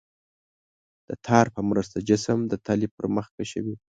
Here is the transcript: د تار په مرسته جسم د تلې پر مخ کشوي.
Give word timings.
د 1.07 1.09
تار 1.25 1.45
په 1.55 1.61
مرسته 1.69 1.97
جسم 2.09 2.39
د 2.51 2.53
تلې 2.65 2.87
پر 2.95 3.05
مخ 3.15 3.27
کشوي. 3.37 3.75